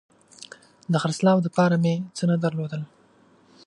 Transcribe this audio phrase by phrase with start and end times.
[0.91, 2.81] د خرڅلاو دپاره مې څه نه درلودل